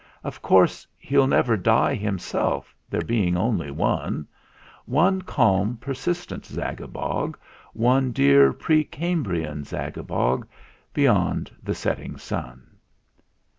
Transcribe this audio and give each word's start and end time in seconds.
Of 0.23 0.41
course, 0.41 0.87
he'll 0.97 1.27
never 1.27 1.55
die 1.55 1.93
himself, 1.93 2.75
there 2.89 3.03
being 3.03 3.37
only 3.37 3.69
one 3.69 4.27
One 4.85 5.21
calm 5.21 5.77
persistent 5.77 6.43
Zagabog, 6.43 7.35
One 7.73 8.11
dear 8.11 8.51
pre 8.51 8.83
Cambrian 8.83 9.61
Zagabog, 9.63 10.47
Beyond 10.91 11.51
the 11.61 11.75
setting 11.75 12.17
sun. 12.17 12.79